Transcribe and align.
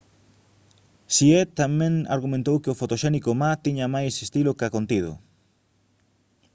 hsieh 1.11 1.43
tamén 1.59 1.93
argumentou 2.15 2.55
que 2.63 2.71
o 2.73 2.77
fotoxénico 2.81 3.29
ma 3.41 3.51
tiña 3.65 3.93
máis 3.95 4.13
estilo 4.25 4.57
ca 4.59 4.73
contido 4.75 5.11